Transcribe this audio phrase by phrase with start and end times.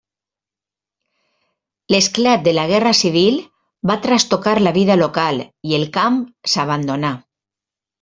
[1.97, 3.39] L'esclat de la Guerra Civil
[3.93, 6.23] va trastocar la vida local i el camp
[6.57, 7.19] s'abandonà.